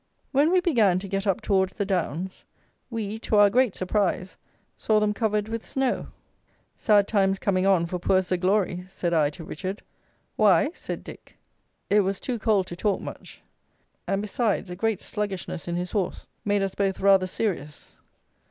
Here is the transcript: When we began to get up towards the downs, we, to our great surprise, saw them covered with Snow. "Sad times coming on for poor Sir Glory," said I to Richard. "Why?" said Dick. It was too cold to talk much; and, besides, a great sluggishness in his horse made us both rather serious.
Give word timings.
When 0.31 0.51
we 0.51 0.61
began 0.61 0.97
to 0.97 1.07
get 1.07 1.27
up 1.27 1.41
towards 1.41 1.75
the 1.75 1.85
downs, 1.85 2.43
we, 2.89 3.19
to 3.19 3.35
our 3.35 3.51
great 3.51 3.75
surprise, 3.75 4.35
saw 4.75 4.99
them 4.99 5.13
covered 5.13 5.47
with 5.47 5.63
Snow. 5.63 6.07
"Sad 6.75 7.07
times 7.07 7.37
coming 7.37 7.67
on 7.67 7.85
for 7.85 7.99
poor 7.99 8.23
Sir 8.23 8.37
Glory," 8.37 8.83
said 8.87 9.13
I 9.13 9.29
to 9.29 9.43
Richard. 9.43 9.83
"Why?" 10.37 10.71
said 10.73 11.03
Dick. 11.03 11.37
It 11.87 11.99
was 11.99 12.19
too 12.19 12.39
cold 12.39 12.65
to 12.65 12.75
talk 12.75 12.99
much; 12.99 13.43
and, 14.07 14.23
besides, 14.23 14.71
a 14.71 14.75
great 14.75 15.03
sluggishness 15.03 15.67
in 15.67 15.75
his 15.75 15.91
horse 15.91 16.25
made 16.43 16.63
us 16.63 16.73
both 16.73 16.99
rather 16.99 17.27
serious. 17.27 17.99